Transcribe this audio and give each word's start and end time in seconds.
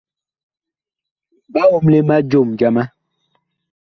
Ɓa 1.53 1.61
omle 1.75 1.99
ma 2.07 2.15
jom 2.29 2.49
jama. 2.59 2.83